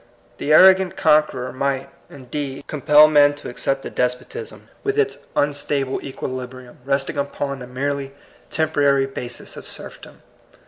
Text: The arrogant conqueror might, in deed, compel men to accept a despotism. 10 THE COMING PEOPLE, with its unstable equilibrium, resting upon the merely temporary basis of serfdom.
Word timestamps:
The 0.39 0.51
arrogant 0.51 0.97
conqueror 0.97 1.53
might, 1.53 1.87
in 2.09 2.25
deed, 2.25 2.65
compel 2.65 3.07
men 3.07 3.35
to 3.35 3.49
accept 3.49 3.85
a 3.85 3.91
despotism. 3.91 4.61
10 4.61 4.65
THE 4.65 4.65
COMING 4.65 4.69
PEOPLE, 4.69 4.81
with 4.85 4.97
its 4.97 5.17
unstable 5.35 6.03
equilibrium, 6.03 6.77
resting 6.83 7.17
upon 7.19 7.59
the 7.59 7.67
merely 7.67 8.11
temporary 8.49 9.05
basis 9.05 9.55
of 9.55 9.67
serfdom. 9.67 10.23